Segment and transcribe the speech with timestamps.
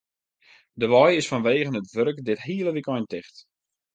[0.79, 3.37] De wei is fanwegen it wurk dit hiele wykein ticht.